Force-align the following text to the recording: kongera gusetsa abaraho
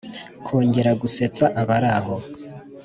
kongera 0.45 0.91
gusetsa 1.01 1.45
abaraho 1.61 2.15